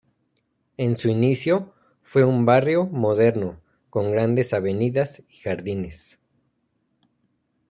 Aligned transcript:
En 0.77 0.95
su 0.95 1.09
inicio 1.09 1.75
fue 2.01 2.23
un 2.23 2.43
barrio 2.43 2.87
moderno, 2.87 3.61
con 3.91 4.11
grandes 4.11 4.51
avenidas 4.51 5.21
y 5.29 5.37
jardines. 5.41 6.19